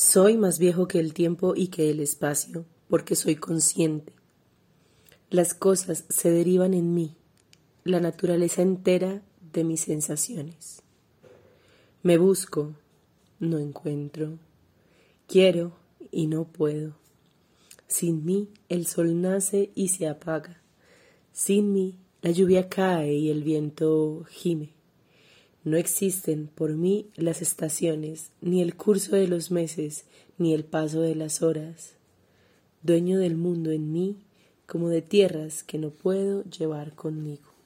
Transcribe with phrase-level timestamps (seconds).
[0.00, 4.12] Soy más viejo que el tiempo y que el espacio, porque soy consciente.
[5.28, 7.16] Las cosas se derivan en mí,
[7.82, 10.84] la naturaleza entera de mis sensaciones.
[12.04, 12.76] Me busco,
[13.40, 14.38] no encuentro.
[15.26, 15.72] Quiero
[16.12, 16.94] y no puedo.
[17.88, 20.62] Sin mí el sol nace y se apaga.
[21.32, 24.77] Sin mí la lluvia cae y el viento gime.
[25.68, 30.06] No existen por mí las estaciones, ni el curso de los meses,
[30.38, 31.92] ni el paso de las horas.
[32.82, 34.16] Dueño del mundo en mí,
[34.64, 37.57] como de tierras que no puedo llevar conmigo.